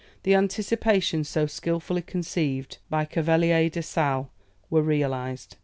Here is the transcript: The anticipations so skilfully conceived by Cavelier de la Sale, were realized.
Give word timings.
The 0.23 0.33
anticipations 0.33 1.29
so 1.29 1.45
skilfully 1.45 2.01
conceived 2.01 2.79
by 2.89 3.05
Cavelier 3.05 3.69
de 3.69 3.81
la 3.81 3.83
Sale, 3.83 4.31
were 4.67 4.81
realized. 4.81 5.57